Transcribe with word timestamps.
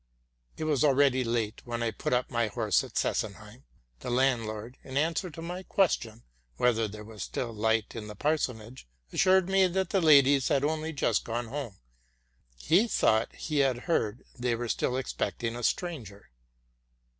It 0.57 0.63
was 0.63 0.83
already 0.83 1.23
late 1.23 1.61
when 1.63 1.83
I 1.83 1.91
put 1.91 2.11
up 2.11 2.31
my 2.31 2.47
horse 2.47 2.83
at 2.83 2.95
Sesenheim. 2.97 3.65
The 3.99 4.09
landlord, 4.09 4.79
in 4.83 4.97
answer 4.97 5.29
to 5.29 5.43
my 5.43 5.61
question, 5.61 6.23
whether 6.57 6.87
there 6.87 7.03
was 7.03 7.21
still 7.21 7.53
light 7.53 7.95
in 7.95 8.07
the 8.07 8.15
parsonage, 8.15 8.87
assured 9.13 9.47
me 9.47 9.67
that 9.67 9.91
the 9.91 10.01
ladies 10.01 10.47
had 10.47 10.63
only 10.63 10.91
just 10.91 11.23
gone 11.23 11.49
home: 11.49 11.77
he 12.55 12.87
thought 12.87 13.35
he 13.35 13.59
had 13.59 13.81
heard 13.81 14.23
they 14.35 14.55
were 14.55 14.69
still 14.69 14.97
expecting 14.97 15.55
a 15.55 15.61
stranger. 15.61 16.31